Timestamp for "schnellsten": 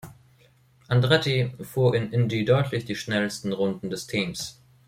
2.95-3.53